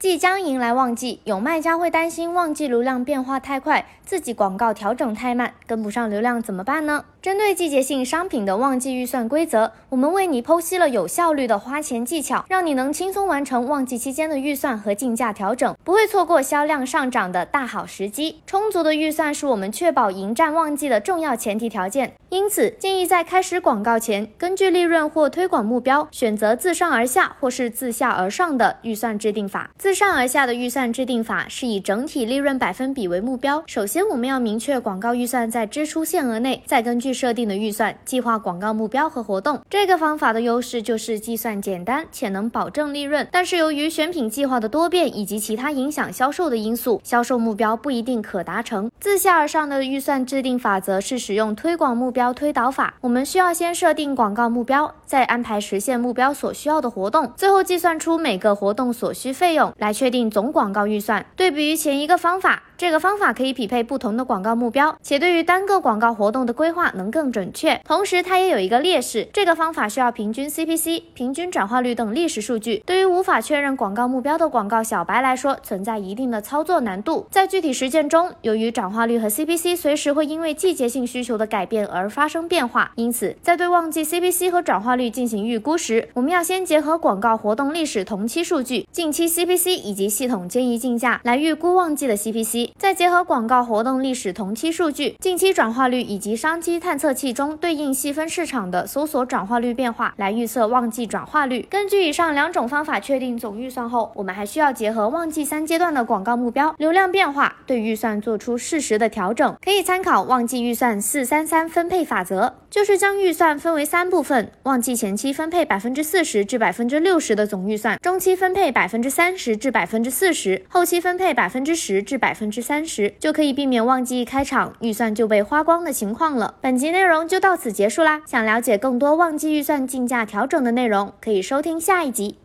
[0.00, 7.04] 即将迎来旺季，有卖家会担心旺季流量变化太快，自己广告调整太慢，跟不上流量怎么办呢？
[7.20, 18.40] 针对季节性商品的旺季预算规则，我们为你剖析了有效率的花钱技巧，让你能轻松完成旺季期间的预算和竞价调整，不会错过销量上涨的大好时机。
[18.46, 29.68] 充足的预算是我们确保迎战旺季的重要前提条件，因此建议在开始广告前，根据利润或推广目标，选择自上而下或是自下而上的预算制定法。
[29.76, 39.60] 自自上而下的预算制定法是以整体利润百分比为目标，首先我们要明确广告预算在支出限额内，再根据设定的预算计划广告目标和活动。
[39.68, 48.88] 这个方法的优势就是计算简单且能保证利润，但是由于选品计划的多变以及其他影响销售的因素，销售目标不一定可达成。
[49.00, 52.94] 自下而上的预算制定法则是使用推广目标推导法。
[53.00, 61.26] 我们需要先设定广告目标，再安排实现目标所需要的活动，最后计算出每个活动所需费用，来确定总广告预算。
[61.34, 62.62] 对比于前一个方法。
[62.80, 67.78] 这个方法可以匹配不同的广告目标，且对于单个广告活动的规划能更准确。
[67.84, 77.26] 同时，它也有一个劣势，这个方法需要平均 CPC、平均转化率等历史数据，对于无法确认广告目标的广告小白来说，存在一定的操作难度。
[77.30, 92.70] 在具体实践中，由于转化率和 CPC 随时会因为季节性需求的改变而发生变化，因此在对旺季 CPC 和转化率进行预估时，我们要先结合广告活动历史同期数据、近期 CPC 以及系统建议竞价来预估旺季的 CPC。
[92.78, 101.66] 再结合广告活动历史同期数据、近期转化率以及商机探测器中对应细分市场的搜索转化率变化，来预测旺季转化率。
[101.70, 109.56] 根据以上两种方法确定总预算后，我们还需要结合旺季三阶段的广告目标、流量变化，对预算做出适时的调整。
[109.64, 123.14] 可以参考旺季预算四三三分配法则，就是将预算分为三部分：旺季前期分配百分之四十至百分之六十的总预算，中期分配百分之三十至百分之四十，后期分配百分之十至百分之三十。
[123.20, 126.56] 就可以避免旺季一开场预算就被花光的情况了。
[126.60, 128.22] 本集内容就到此结束啦！
[128.26, 132.40] 想了解更多旺季预算竞价调整的内容，可以收听下一集。